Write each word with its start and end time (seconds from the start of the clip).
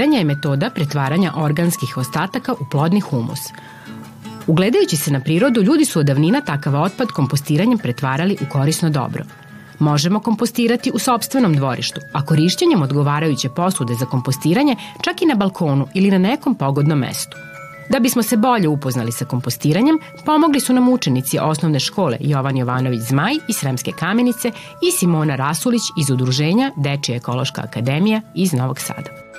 Kompostiranje 0.00 0.18
je 0.18 0.24
metoda 0.24 0.70
pretvaranja 0.70 1.32
organskih 1.36 1.96
ostataka 1.96 2.52
u 2.52 2.64
plodni 2.70 3.00
humus. 3.00 3.40
Ugledajući 4.46 4.96
se 4.96 5.10
na 5.10 5.20
prirodu, 5.20 5.62
ljudi 5.62 5.84
su 5.84 6.00
od 6.00 6.06
davnina 6.06 6.40
takav 6.40 6.82
otpad 6.82 7.08
kompostiranjem 7.08 7.78
pretvarali 7.78 8.36
u 8.40 8.52
korisno 8.52 8.90
dobro. 8.90 9.24
Možemo 9.78 10.20
kompostirati 10.20 10.90
u 10.94 10.98
sobstvenom 10.98 11.54
dvorištu, 11.54 12.00
a 12.12 12.26
korišćenjem 12.26 12.82
odgovarajuće 12.82 13.48
posude 13.48 13.94
za 13.94 14.06
kompostiranje 14.06 14.76
čak 15.02 15.22
i 15.22 15.26
na 15.26 15.34
balkonu 15.34 15.86
ili 15.94 16.10
na 16.10 16.18
nekom 16.18 16.54
pogodnom 16.54 16.98
mestu. 16.98 17.36
Da 17.90 17.98
bismo 17.98 18.22
se 18.22 18.36
bolje 18.36 18.68
upoznali 18.68 19.12
sa 19.12 19.24
kompostiranjem, 19.24 19.98
pomogli 20.26 20.60
su 20.60 20.72
nam 20.72 20.88
učenici 20.88 21.38
osnovne 21.38 21.80
škole 21.80 22.16
Jovan 22.20 22.56
Jovanović 22.56 23.00
Zmaj 23.00 23.34
iz 23.48 23.56
Sremske 23.56 23.92
kamenice 23.92 24.48
i 24.88 24.90
Simona 24.90 25.36
Rasulić 25.36 25.82
iz 25.98 26.10
udruženja 26.10 26.72
Dečija 26.76 27.16
ekološka 27.16 27.62
akademija 27.62 28.20
iz 28.34 28.52
Novog 28.52 28.80
Sada. 28.80 29.29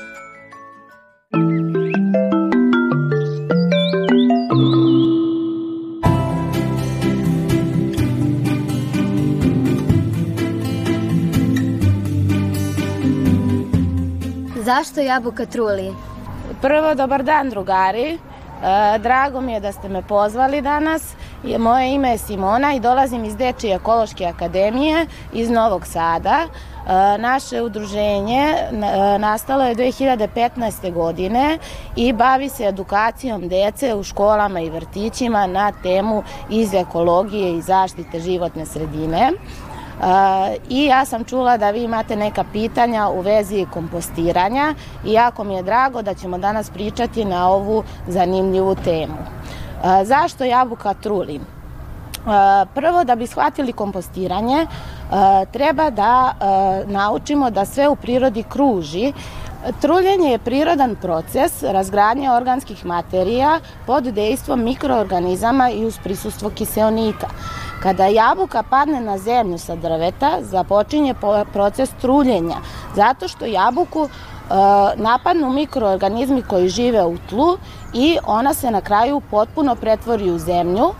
Zašto 14.81 15.01
jabuka 15.01 15.45
truli? 15.45 15.93
Prvo, 16.61 16.95
dobar 16.95 17.23
dan 17.23 17.49
drugari. 17.49 18.13
E, 18.13 18.17
drago 18.99 19.41
mi 19.41 19.53
je 19.53 19.59
da 19.59 19.71
ste 19.71 19.89
me 19.89 20.01
pozvali 20.01 20.61
danas. 20.61 21.13
Moje 21.59 21.93
ime 21.93 22.09
je 22.09 22.17
Simona 22.17 22.73
i 22.73 22.79
dolazim 22.79 23.23
iz 23.23 23.35
Dečije 23.35 23.75
ekološke 23.75 24.25
akademije 24.25 25.05
iz 25.33 25.49
Novog 25.49 25.85
Sada. 25.85 26.47
E, 26.47 27.17
naše 27.17 27.61
udruženje 27.61 28.41
e, 28.41 28.69
nastalo 29.19 29.63
je 29.63 29.75
2015. 29.75 30.93
godine 30.93 31.57
i 31.95 32.13
bavi 32.13 32.49
se 32.49 32.63
edukacijom 32.63 33.47
dece 33.47 33.95
u 33.95 34.03
školama 34.03 34.59
i 34.61 34.69
vrtićima 34.69 35.47
na 35.47 35.71
temu 35.71 36.23
iz 36.49 36.73
ekologije 36.73 37.57
i 37.57 37.61
zaštite 37.61 38.19
životne 38.19 38.65
sredine. 38.65 39.31
I 40.69 40.85
ja 40.85 41.05
sam 41.05 41.23
čula 41.23 41.57
da 41.57 41.71
vi 41.71 41.83
imate 41.83 42.15
neka 42.15 42.43
pitanja 42.53 43.09
u 43.09 43.21
vezi 43.21 43.65
kompostiranja 43.73 44.73
i 45.05 45.13
jako 45.13 45.43
mi 45.43 45.53
je 45.53 45.63
drago 45.63 46.01
da 46.01 46.13
ćemo 46.13 46.37
danas 46.37 46.69
pričati 46.69 47.25
na 47.25 47.49
ovu 47.49 47.83
zanimljivu 48.07 48.75
temu. 48.75 49.17
Zašto 50.03 50.43
jabuka 50.43 50.93
truli? 50.93 51.41
Prvo, 52.73 53.03
da 53.03 53.15
bi 53.15 53.27
shvatili 53.27 53.73
kompostiranje, 53.73 54.67
treba 55.51 55.89
da 55.89 56.33
naučimo 56.87 57.49
da 57.49 57.65
sve 57.65 57.87
u 57.87 57.95
prirodi 57.95 58.43
kruži 58.43 59.13
Truljenje 59.81 60.31
je 60.31 60.37
prirodan 60.39 60.95
proces 60.95 61.63
razgradnje 61.63 62.31
organskih 62.31 62.85
materija 62.85 63.59
pod 63.85 64.03
dejstvom 64.03 64.63
mikroorganizama 64.63 65.69
i 65.69 65.85
uz 65.85 65.97
prisustvo 66.03 66.49
kiseonika. 66.49 67.27
Kada 67.83 68.05
jabuka 68.05 68.63
padne 68.63 69.01
na 69.01 69.17
zemlju 69.17 69.57
sa 69.57 69.75
drveta, 69.75 70.37
započinje 70.41 71.13
proces 71.53 71.89
truljenja, 72.01 72.55
zato 72.95 73.27
što 73.27 73.45
jabuku 73.45 74.03
e, 74.03 74.09
napadnu 74.95 75.49
mikroorganizmi 75.49 76.41
koji 76.41 76.69
žive 76.69 77.05
u 77.05 77.17
tlu 77.29 77.57
i 77.93 78.17
ona 78.25 78.53
se 78.53 78.71
na 78.71 78.81
kraju 78.81 79.21
potpuno 79.31 79.75
pretvori 79.75 80.31
u 80.31 80.39
zemlju. 80.39 80.91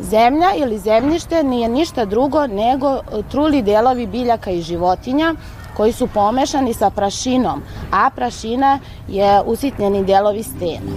Zemlja 0.00 0.54
ili 0.56 0.78
zemljište 0.78 1.42
nije 1.42 1.68
ništa 1.68 2.04
drugo 2.04 2.46
nego 2.46 3.00
truli 3.30 3.62
delovi 3.62 4.06
biljaka 4.06 4.50
i 4.50 4.62
životinja 4.62 5.34
koji 5.80 5.92
su 5.92 6.06
pomešani 6.06 6.74
sa 6.74 6.90
prašinom, 6.90 7.62
a 7.92 8.10
prašina 8.10 8.78
je 9.08 9.40
usitnjeni 9.46 10.04
delovi 10.04 10.42
stena. 10.42 10.92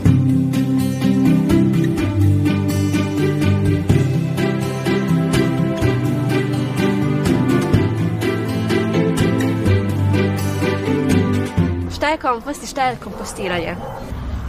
Šta 11.96 12.08
je 12.08 12.18
kompost 12.18 12.64
i 12.64 12.68
šta 12.68 12.86
je 12.86 12.98
kompostiranje? 13.04 13.76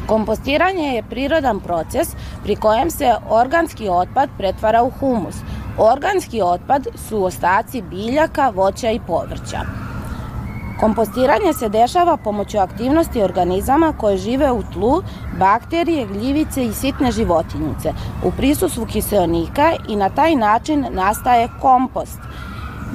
Kompostiranje 0.06 0.94
je 0.94 1.03
prirodan 1.11 1.61
proces 1.61 2.09
pri 2.43 2.56
kojem 2.56 2.91
se 2.91 3.15
organski 3.31 3.89
otpad 3.89 4.28
pretvara 4.39 4.83
u 4.83 4.91
humus. 4.91 5.34
Organski 5.78 6.43
otpad 6.43 6.87
su 7.09 7.25
ostaci 7.25 7.83
biljaka, 7.83 8.49
voća 8.49 8.91
i 8.91 9.00
povrća. 9.06 9.84
Kompostiranje 10.84 11.53
se 11.53 11.69
dešava 11.69 12.17
pomoću 12.17 12.59
aktivnosti 12.59 13.22
organizama 13.22 13.93
koje 13.93 14.17
žive 14.17 14.53
u 14.53 14.62
tlu, 14.72 15.03
bakterije, 15.39 16.06
gljivice 16.06 16.65
i 16.65 16.72
sitne 16.72 17.12
životinjice 17.12 17.93
u 18.25 18.31
prisustvu 18.31 18.87
kiseonika 18.87 19.73
i 19.89 19.97
na 19.97 20.09
taj 20.09 20.37
način 20.37 20.87
nastaje 20.91 21.49
kompost– 21.61 22.19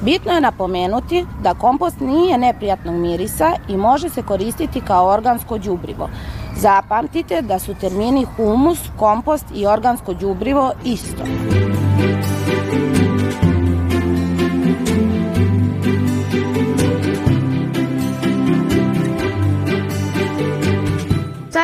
Bitno 0.02 0.32
je 0.32 0.40
napomenuti 0.40 1.26
da 1.42 1.54
kompost 1.54 2.00
nije 2.00 2.38
neprijatnog 2.38 2.94
mirisa 2.94 3.52
i 3.68 3.76
može 3.76 4.08
se 4.08 4.22
koristiti 4.22 4.80
kao 4.80 5.08
organsko 5.08 5.58
đubrivo. 5.58 6.08
Zapamtite 6.56 7.42
da 7.42 7.58
su 7.58 7.74
termini 7.74 8.26
humus, 8.36 8.78
kompost 8.98 9.46
i 9.54 9.66
organsko 9.66 10.14
đubrivo 10.14 10.72
isto. 10.84 11.24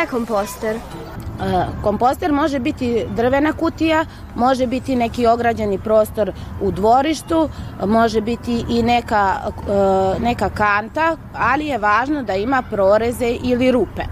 Je 0.06 0.10
komposter? 0.10 0.76
E, 0.76 1.66
komposter 1.82 2.32
može 2.32 2.58
biti 2.58 3.06
drvena 3.16 3.52
kutija, 3.52 4.04
može 4.34 4.66
biti 4.66 4.96
neki 4.96 5.26
ograđeni 5.26 5.78
prostor 5.78 6.32
u 6.60 6.70
dvorištu, 6.70 7.48
može 7.86 8.20
biti 8.20 8.64
i 8.68 8.82
neka, 8.82 9.34
e, 9.36 10.20
neka 10.20 10.50
kanta, 10.50 11.16
ali 11.34 11.66
je 11.66 11.78
važno 11.78 12.22
da 12.22 12.34
ima 12.34 12.62
proreze 12.70 13.36
ili 13.42 13.72
rupe. 13.72 14.02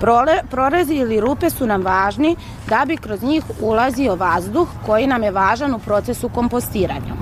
Prole, 0.00 0.38
prorezi 0.50 0.94
ili 0.94 1.20
rupe 1.20 1.50
su 1.50 1.66
nam 1.66 1.82
važni 1.82 2.36
da 2.68 2.84
bi 2.86 2.96
kroz 2.96 3.22
njih 3.22 3.44
ulazio 3.60 4.14
vazduh 4.14 4.68
koji 4.86 5.06
nam 5.06 5.22
je 5.22 5.30
važan 5.30 5.74
u 5.74 5.78
procesu 5.78 6.28
kompostiranja. 6.28 7.14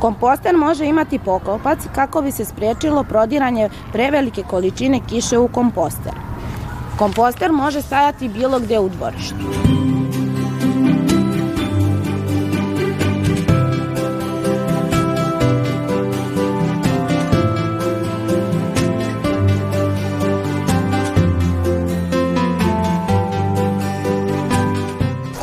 Komposter 0.00 0.56
može 0.56 0.86
imati 0.86 1.18
pokopac 1.18 1.78
kako 1.94 2.22
bi 2.22 2.32
se 2.32 2.44
sprečilo 2.44 3.04
prodiranje 3.04 3.70
prevelike 3.92 4.42
količine 4.42 5.00
kiše 5.08 5.38
u 5.38 5.48
komposter. 5.48 6.27
Komposter 6.98 7.52
može 7.52 7.82
stajati 7.82 8.28
bilo 8.28 8.58
gde 8.58 8.78
u 8.78 8.88
dvorištu. 8.88 9.34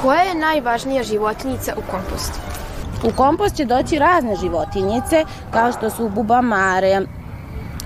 Koja 0.02 0.22
je 0.22 0.36
najvažnija 0.36 1.04
životinjica 1.04 1.74
u 1.78 1.92
kompostu? 1.92 2.40
U 3.04 3.12
kompost 3.16 3.56
će 3.56 3.66
doći 3.66 4.00
razne 4.00 4.36
životinjice, 4.36 5.26
kao 5.52 5.72
što 5.72 5.90
su 5.90 6.10
bubamare, 6.10 7.02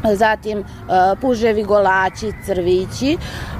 zatim 0.04 0.60
e, 0.60 0.64
puževi, 1.22 1.64
golači, 1.64 2.32
crvići, 2.46 3.18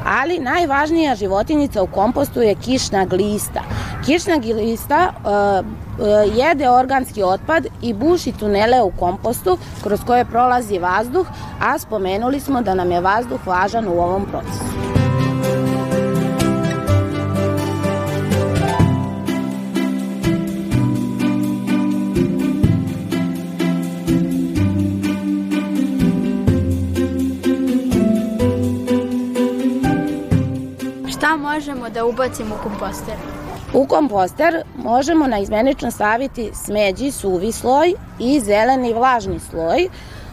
ali 0.10 0.40
najvažnija 0.40 1.16
životinjica 1.16 1.84
u 1.84 1.88
kompostu 1.88 2.42
je 2.42 2.56
kišna 2.56 3.06
glista. 3.06 3.62
Kišna 4.06 4.38
glista 4.38 5.00
e, 5.08 5.30
e, 5.30 6.28
jede 6.36 6.70
organski 6.70 7.24
otpad 7.24 7.68
i 7.82 7.94
buši 7.94 8.32
tunele 8.32 8.82
u 8.82 8.92
kompostu 9.00 9.58
kroz 9.84 10.00
koje 10.08 10.26
prolazi 10.26 10.80
vazduh, 10.80 11.28
a 11.62 11.80
spomenuli 11.80 12.40
smo 12.40 12.62
da 12.62 12.74
nam 12.74 12.92
je 12.92 13.02
vazduh 13.02 13.48
važan 13.48 13.88
u 13.88 14.00
ovom 14.00 14.26
procesu. 14.26 14.99
Možemo 31.60 31.90
da 31.90 32.06
ubacimo 32.06 32.56
u 32.56 32.64
komposter? 32.64 33.16
U 33.74 33.86
komposter 33.86 34.64
možemo 34.76 35.28
na 35.28 35.40
izmenično 35.40 35.92
staviti 35.92 36.52
smeđi 36.54 37.12
suvi 37.12 37.52
sloj 37.52 37.94
i 38.20 38.40
zeleni 38.40 38.94
vlažni 38.94 39.40
sloj. 39.40 39.90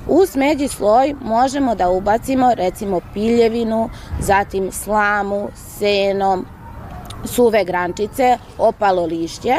U 0.09 0.27
smeđi 0.27 0.69
sloj 0.69 1.15
možemo 1.21 1.75
da 1.75 1.91
ubacimo 1.91 2.55
recimo 2.55 3.01
piljevinu, 3.15 3.91
zatim 4.21 4.73
slamu, 4.73 5.49
seno, 5.79 6.43
suve 7.25 7.65
grančice, 7.65 8.39
opalo 8.59 9.07
lišće, 9.07 9.57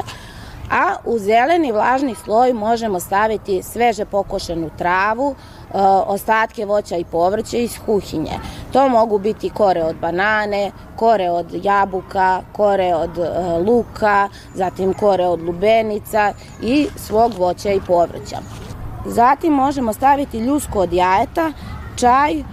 a 0.72 0.96
u 1.06 1.19
zeleni 1.19 1.72
vlažni 1.72 2.16
sloj 2.16 2.54
možemo 2.54 3.00
staviti 3.00 3.64
sveže 3.64 4.06
pokošenu 4.06 4.69
travu, 4.78 5.36
e, 5.36 5.78
ostatke 6.08 6.66
voća 6.66 6.96
i 6.96 7.06
povrća 7.06 7.58
iz 7.58 7.80
kuhinje. 7.86 8.40
To 8.74 8.90
mogu 8.90 9.19
biti 9.19 9.50
kore 9.50 9.84
od 9.84 9.96
banane, 9.96 10.72
kore 10.96 11.30
od 11.30 11.46
jabuka, 11.64 12.42
kore 12.52 12.96
od 12.96 13.18
e, 13.18 13.60
luka, 13.60 14.30
zatim 14.54 14.94
kore 14.94 15.25
od 15.25 15.42
lubenica 15.42 16.34
i 16.62 16.88
svog 16.96 17.34
voća 17.38 17.72
i 17.72 17.81
povrća. 17.88 18.38
Zatim 19.06 19.54
možemo 19.54 19.94
staviti 19.94 20.40
ljusko 20.40 20.80
od 20.80 20.94
jajeta, 20.94 21.52
čaj 21.96 22.40
e, 22.40 22.44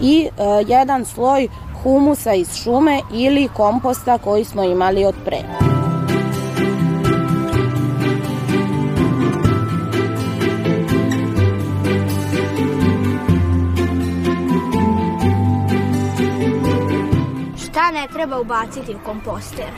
i 0.00 0.28
jedan 0.66 1.04
sloj 1.04 1.48
humusa 1.82 2.34
iz 2.34 2.54
šume 2.54 3.00
ili 3.12 3.48
komposta 3.56 4.18
koji 4.18 4.44
smo 4.44 4.62
imali 4.62 5.04
od 5.04 5.14
pre. 5.24 5.75
Ne 17.92 18.08
treba 18.12 18.40
ubaciti 18.40 18.94
u 18.94 18.98
komposter? 19.04 19.70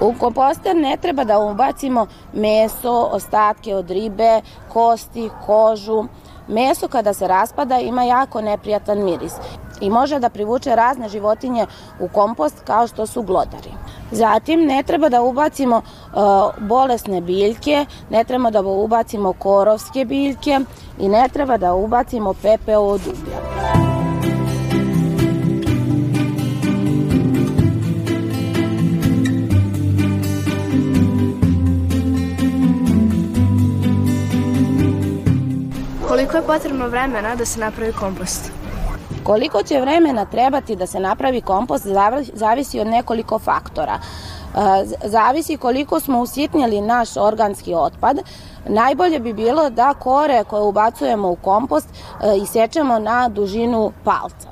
U 0.00 0.14
komposter 0.20 0.76
ne 0.76 0.96
treba 0.96 1.24
da 1.24 1.38
ubacimo 1.38 2.06
meso, 2.32 3.08
ostatke 3.12 3.74
od 3.74 3.90
ribe, 3.90 4.40
kosti, 4.72 5.30
kožu. 5.46 6.04
Meso 6.48 6.88
kada 6.88 7.14
se 7.14 7.28
raspada 7.28 7.78
ima 7.78 8.04
jako 8.04 8.40
neprijatan 8.40 9.04
miris 9.04 9.32
i 9.80 9.90
može 9.90 10.18
da 10.18 10.28
privuče 10.28 10.76
razne 10.76 11.08
životinje 11.08 11.66
u 12.00 12.08
kompost 12.08 12.62
kao 12.66 12.86
što 12.86 13.06
su 13.06 13.22
glodari. 13.22 13.70
Zatim 14.10 14.60
ne 14.60 14.82
treba 14.82 15.08
da 15.08 15.22
ubacimo 15.22 15.76
uh, 15.76 16.22
bolesne 16.58 17.20
biljke, 17.20 17.86
ne 18.10 18.24
treba 18.24 18.50
da 18.50 18.60
ubacimo 18.60 19.32
korovske 19.32 20.04
biljke 20.04 20.60
i 20.98 21.08
ne 21.08 21.28
treba 21.28 21.56
da 21.56 21.74
ubacimo 21.74 22.34
pepeo 22.42 22.80
od 22.80 23.00
uglja. 23.06 23.53
Koliko 36.14 36.36
je 36.36 36.42
potrebno 36.42 36.88
vremena 36.88 37.34
da 37.34 37.44
se 37.44 37.60
napravi 37.60 37.92
kompost? 37.92 38.52
Koliko 39.24 39.62
će 39.62 39.80
vremena 39.80 40.24
trebati 40.24 40.76
da 40.76 40.86
se 40.86 41.00
napravi 41.00 41.40
kompost 41.40 41.86
zavisi 42.32 42.80
od 42.80 42.86
nekoliko 42.86 43.38
faktora. 43.38 43.98
E, 43.98 44.58
zavisi 45.04 45.56
koliko 45.56 46.00
smo 46.00 46.20
usitnjali 46.20 46.80
naš 46.80 47.16
organski 47.16 47.74
otpad. 47.74 48.18
Najbolje 48.68 49.20
bi 49.20 49.32
bilo 49.32 49.70
da 49.70 49.94
kore 49.94 50.44
koje 50.44 50.62
ubacujemo 50.62 51.30
u 51.30 51.36
kompost 51.36 51.88
e, 51.88 52.36
isečemo 52.36 52.98
na 52.98 53.28
dužinu 53.28 53.92
palca. 54.04 54.48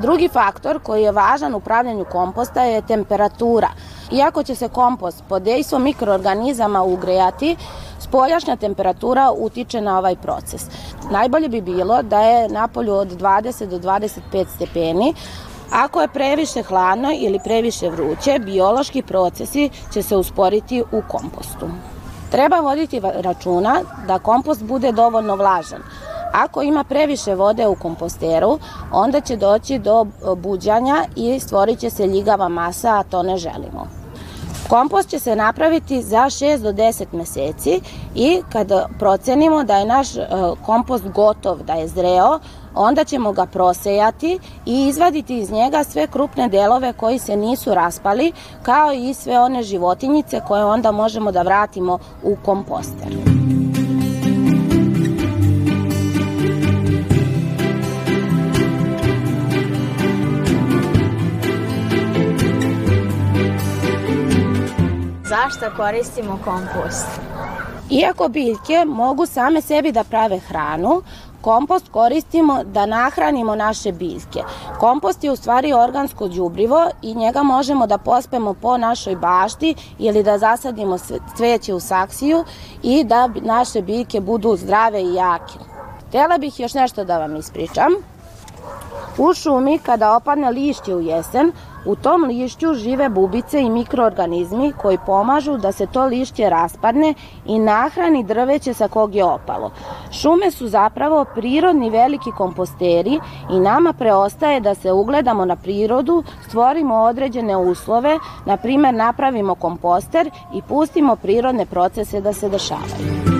Drugi 0.00 0.28
faktor 0.28 0.80
koji 0.82 1.02
je 1.02 1.12
važan 1.12 1.54
u 1.54 1.60
pravljanju 1.60 2.04
komposta 2.12 2.62
je 2.62 2.82
temperatura. 2.82 3.68
Iako 4.12 4.42
će 4.42 4.54
se 4.54 4.68
kompost 4.68 5.24
pod 5.28 5.42
dejstvom 5.42 5.82
mikroorganizama 5.82 6.82
ugrejati, 6.82 7.56
spoljašnja 7.98 8.56
temperatura 8.56 9.32
utiče 9.38 9.80
na 9.80 9.98
ovaj 9.98 10.16
proces. 10.16 10.62
Najbolje 11.10 11.48
bi 11.48 11.60
bilo 11.60 12.02
da 12.02 12.20
je 12.20 12.48
napolju 12.48 12.94
od 12.94 13.20
20 13.20 13.66
do 13.66 13.78
25 13.78 14.46
stepeni, 14.54 15.14
Ako 15.70 16.00
je 16.00 16.08
previše 16.08 16.62
hladno 16.62 17.12
ili 17.14 17.40
previše 17.44 17.88
vruće, 17.90 18.38
biološki 18.38 19.02
procesi 19.02 19.70
će 19.92 20.02
se 20.02 20.16
usporiti 20.16 20.82
u 20.92 21.02
kompostu. 21.08 21.68
Treba 22.30 22.56
voditi 22.56 23.00
računa 23.14 23.80
da 24.06 24.18
kompost 24.18 24.62
bude 24.64 24.92
dovoljno 24.92 25.36
vlažan. 25.36 25.82
Ako 26.36 26.62
ima 26.62 26.84
previše 26.84 27.34
vode 27.34 27.66
u 27.66 27.74
komposteru, 27.74 28.58
onda 28.92 29.20
će 29.20 29.36
doći 29.36 29.78
do 29.78 30.06
buđanja 30.36 31.04
i 31.16 31.40
stvorit 31.40 31.78
će 31.78 31.90
se 31.90 32.06
ljigava 32.06 32.48
masa, 32.48 32.98
a 32.98 33.02
to 33.02 33.22
ne 33.22 33.36
želimo. 33.36 33.86
Kompost 34.68 35.08
će 35.08 35.18
se 35.18 35.36
napraviti 35.36 36.02
za 36.02 36.24
6 36.24 36.58
do 36.58 36.72
10 36.72 37.04
meseci 37.12 37.80
i 38.14 38.42
kada 38.52 38.88
procenimo 38.98 39.64
da 39.64 39.76
je 39.76 39.86
naš 39.86 40.16
e, 40.16 40.26
kompost 40.66 41.04
gotov, 41.08 41.62
da 41.62 41.72
je 41.72 41.88
zreo, 41.88 42.38
onda 42.74 43.04
ćemo 43.04 43.32
ga 43.32 43.46
prosejati 43.46 44.38
i 44.66 44.86
izvaditi 44.88 45.38
iz 45.38 45.50
njega 45.50 45.84
sve 45.84 46.06
krupne 46.06 46.48
delove 46.48 46.92
koji 46.92 47.18
se 47.18 47.36
nisu 47.36 47.74
raspali, 47.74 48.32
kao 48.62 48.92
i 48.92 49.14
sve 49.14 49.40
one 49.40 49.62
životinjice 49.62 50.40
koje 50.48 50.64
onda 50.64 50.92
možemo 50.92 51.32
da 51.32 51.42
vratimo 51.42 51.98
u 52.22 52.36
komposter. 52.44 53.35
Zašto 65.28 65.66
koristimo 65.76 66.38
kompost? 66.44 67.06
Iako 67.90 68.28
biljke 68.28 68.84
mogu 68.86 69.26
same 69.26 69.60
sebi 69.60 69.92
da 69.92 70.04
prave 70.04 70.38
hranu, 70.38 71.02
kompost 71.40 71.88
koristimo 71.90 72.64
da 72.64 72.86
nahranimo 72.86 73.54
naše 73.54 73.92
biljke. 73.92 74.42
Kompost 74.80 75.24
je 75.24 75.30
u 75.30 75.36
stvari 75.36 75.72
organsko 75.72 76.28
đubrivo 76.28 76.90
i 77.02 77.14
njega 77.14 77.42
možemo 77.42 77.86
da 77.86 77.98
pospemo 77.98 78.54
po 78.54 78.76
našoj 78.76 79.16
bašti 79.16 79.74
ili 79.98 80.22
da 80.22 80.38
zasadimo 80.38 80.98
cveće 81.36 81.74
u 81.74 81.80
saksiju 81.80 82.44
i 82.82 83.04
da 83.04 83.28
naše 83.42 83.82
biljke 83.82 84.20
budu 84.20 84.56
zdrave 84.56 85.02
i 85.02 85.14
jake. 85.14 85.58
Htela 86.08 86.38
bih 86.38 86.60
još 86.60 86.74
nešto 86.74 87.04
da 87.04 87.18
vam 87.18 87.36
ispričam. 87.36 87.92
U 89.18 89.34
šumi 89.34 89.78
kada 89.78 90.16
opadne 90.16 90.50
lišće 90.50 90.94
u 90.94 91.00
jesen, 91.00 91.52
u 91.84 91.96
tom 91.96 92.24
lišću 92.24 92.74
žive 92.74 93.08
bubice 93.08 93.60
i 93.60 93.70
mikroorganizmi 93.70 94.72
koji 94.72 94.98
pomažu 95.06 95.56
da 95.56 95.72
se 95.72 95.86
to 95.86 96.04
lišće 96.06 96.50
raspadne 96.50 97.14
i 97.46 97.58
nahrani 97.58 98.24
drveće 98.24 98.74
sa 98.74 98.88
kog 98.88 99.14
je 99.14 99.24
opalo. 99.24 99.70
Šume 100.10 100.50
su 100.50 100.68
zapravo 100.68 101.24
prirodni 101.34 101.90
veliki 101.90 102.30
komposteri 102.36 103.20
i 103.50 103.60
nama 103.60 103.92
preostaje 103.92 104.60
da 104.60 104.74
se 104.74 104.92
ugledamo 104.92 105.44
na 105.44 105.56
prirodu, 105.56 106.22
stvorimo 106.48 106.94
određene 106.94 107.56
uslove, 107.56 108.18
na 108.46 108.56
primer 108.56 108.94
napravimo 108.94 109.54
komposter 109.54 110.30
i 110.54 110.62
pustimo 110.62 111.16
prirodne 111.16 111.66
procese 111.66 112.20
da 112.20 112.32
se 112.32 112.48
dešavaju. 112.48 113.35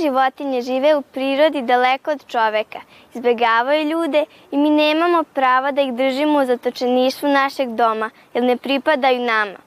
Životinje 0.00 0.62
žive 0.62 0.96
u 0.96 1.02
prirodi 1.02 1.62
daleko 1.62 2.10
od 2.10 2.26
čoveka, 2.26 2.80
izbegavaju 3.14 3.88
ljude 3.88 4.24
i 4.50 4.56
mi 4.56 4.70
nemamo 4.70 5.22
prava 5.22 5.70
da 5.70 5.82
ih 5.82 5.92
držimo 5.92 6.38
u 6.38 6.44
zatočeništvu 6.44 7.28
našeg 7.28 7.68
doma, 7.68 8.10
jer 8.34 8.44
ne 8.44 8.56
pripadaju 8.56 9.20
nama. 9.20 9.58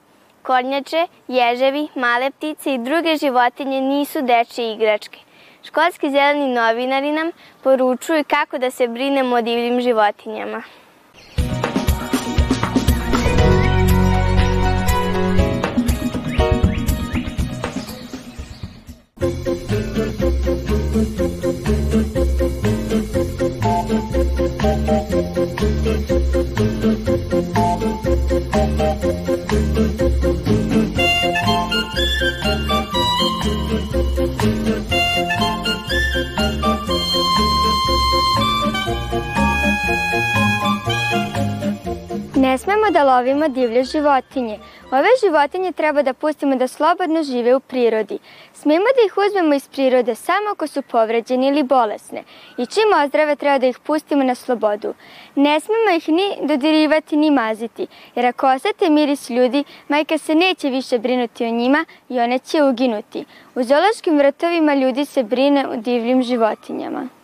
Kornjače, 0.41 1.07
ježevi, 1.27 1.87
male 1.95 2.31
ptice 2.31 2.73
i 2.73 2.77
druge 2.77 3.15
životinje 3.15 3.81
nisu 3.81 4.21
dečje 4.21 4.73
igračke. 4.73 5.19
Školski 5.63 6.09
zeleni 6.09 6.53
novinari 6.53 7.11
nam 7.11 7.31
poručuju 7.63 8.23
kako 8.27 8.57
da 8.57 8.71
se 8.71 8.87
brinemo 8.87 9.35
o 9.35 9.41
divljim 9.41 9.81
životinjama. 9.81 10.63
Smemo 42.57 42.91
da 42.91 43.03
lovimo 43.03 43.47
divlje 43.47 43.83
životinje. 43.83 44.59
Ove 44.91 45.09
životinje 45.23 45.71
treba 45.71 46.01
da 46.01 46.13
pustimo 46.13 46.55
da 46.55 46.67
slobodno 46.67 47.23
žive 47.23 47.55
u 47.55 47.59
prirodi. 47.59 48.19
Smemo 48.53 48.85
da 48.85 49.05
ih 49.05 49.13
uzmemo 49.17 49.55
iz 49.55 49.67
prirode 49.67 50.15
samo 50.15 50.49
ako 50.51 50.67
su 50.67 50.81
povređene 50.81 51.47
ili 51.47 51.63
bolesne 51.63 52.23
i 52.57 52.65
čim 52.65 52.89
ozdrave 53.03 53.35
treba 53.35 53.57
da 53.57 53.67
ih 53.67 53.79
pustimo 53.79 54.23
na 54.23 54.35
slobodu. 54.35 54.93
Ne 55.35 55.59
smemo 55.59 55.89
ih 55.97 56.09
ni 56.09 56.37
dodirivati 56.41 57.17
ni 57.17 57.31
maziti, 57.31 57.87
jer 58.15 58.25
ako 58.25 58.47
osete 58.47 58.89
miris 58.89 59.29
ljudi, 59.29 59.63
majka 59.87 60.17
se 60.17 60.35
neće 60.35 60.69
više 60.69 60.99
brinuti 60.99 61.45
o 61.45 61.49
njima 61.49 61.85
i 62.09 62.19
one 62.19 62.39
će 62.39 62.63
uginuti. 62.63 63.25
U 63.55 63.63
zoološkim 63.63 64.17
vrtovima 64.17 64.73
ljudi 64.73 65.05
se 65.05 65.23
brine 65.23 65.67
o 65.67 65.75
divljim 65.75 66.23
životinjama. 66.23 67.18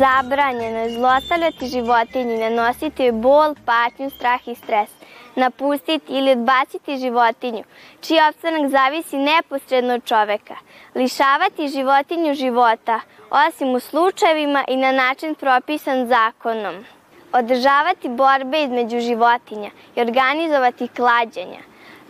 Zabranjeno 0.00 0.78
je 0.78 0.90
zlostavljati 0.90 1.66
životinju, 1.66 2.36
nanositi 2.38 3.12
bol, 3.12 3.54
patnju, 3.64 4.10
strah 4.10 4.48
i 4.48 4.54
stres, 4.54 4.90
napustiti 5.36 6.12
ili 6.12 6.30
odbaciti 6.30 6.98
životinju, 6.98 7.64
čiji 8.00 8.18
opstanak 8.28 8.70
zavisi 8.70 9.18
neposredno 9.18 9.94
od 9.94 10.04
čoveka, 10.04 10.56
lišavati 10.94 11.68
životinju 11.68 12.34
života, 12.34 13.00
osim 13.30 13.74
u 13.74 13.80
slučajevima 13.80 14.64
i 14.68 14.76
na 14.76 14.92
način 14.92 15.34
propisan 15.34 16.06
zakonom, 16.06 16.84
održavati 17.32 18.08
borbe 18.08 18.62
između 18.62 19.00
životinja 19.00 19.70
i 19.96 20.00
organizovati 20.00 20.88
klađenja, 20.88 21.60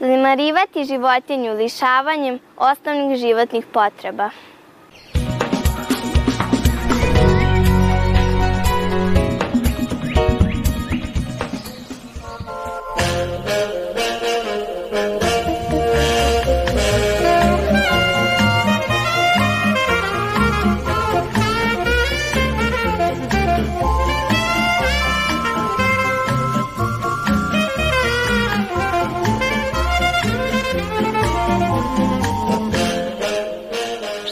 zanemarivati 0.00 0.84
životinju 0.84 1.54
lišavanjem 1.54 2.38
osnovnih 2.56 3.18
životnih 3.18 3.66
potreba. 3.72 4.30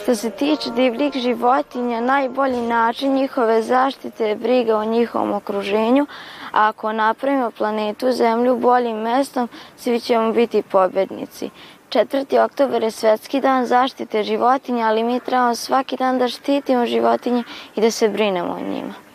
Što 0.09 0.15
se 0.15 0.31
tiče 0.31 0.71
divljih 0.71 1.13
životinja, 1.13 2.01
najbolji 2.01 2.61
način 2.61 3.15
njihove 3.15 3.63
zaštite 3.63 4.29
je 4.29 4.37
briga 4.37 4.77
o 4.77 4.85
njihovom 4.85 5.33
okruženju, 5.33 6.07
a 6.53 6.69
ako 6.69 6.93
napravimo 6.93 7.51
planetu 7.51 8.13
Zemlju 8.13 8.57
boljim 8.57 8.97
mestom, 8.97 9.49
svi 9.77 10.01
ćemo 10.01 10.33
biti 10.33 10.63
pobednici. 10.63 11.51
4. 11.91 12.45
oktober 12.45 12.83
je 12.83 12.91
svetski 12.91 13.41
dan 13.41 13.67
zaštite 13.67 14.23
životinja, 14.23 14.87
ali 14.87 15.03
mi 15.03 15.21
trebamo 15.21 15.55
svaki 15.55 15.97
dan 15.97 16.19
da 16.19 16.29
štitimo 16.29 16.87
životinje 16.87 17.45
i 17.77 17.81
da 17.81 17.91
se 17.91 18.09
brinemo 18.09 18.53
o 18.53 18.71
njima. 18.71 19.08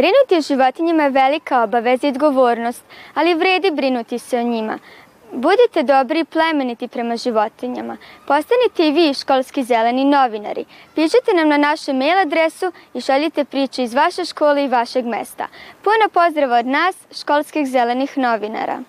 Brinuti 0.00 0.36
o 0.38 0.40
životinjama 0.40 1.02
je 1.02 1.10
velika 1.10 1.62
obaveza 1.62 2.06
i 2.06 2.10
odgovornost, 2.10 2.84
ali 3.14 3.34
vredi 3.34 3.70
brinuti 3.70 4.18
se 4.18 4.38
o 4.38 4.42
njima. 4.42 4.78
Budite 5.32 5.82
dobri 5.82 6.20
i 6.20 6.24
plemeniti 6.24 6.88
prema 6.88 7.16
životinjama. 7.16 7.96
Postanite 8.26 8.88
i 8.88 8.92
vi 8.92 9.14
školski 9.14 9.64
zeleni 9.64 10.04
novinari. 10.04 10.64
Pišite 10.94 11.34
nam 11.34 11.48
na 11.48 11.56
našu 11.56 11.92
mail 11.92 12.18
adresu 12.18 12.72
i 12.94 13.00
šaljite 13.00 13.44
priče 13.44 13.82
iz 13.82 13.94
vaše 13.94 14.24
škole 14.24 14.64
i 14.64 14.68
vašeg 14.68 15.06
mesta. 15.06 15.46
Puno 15.82 16.08
pozdrava 16.12 16.58
od 16.58 16.66
nas, 16.66 16.96
školskih 17.20 17.66
zelenih 17.66 18.18
novinara. 18.18 18.82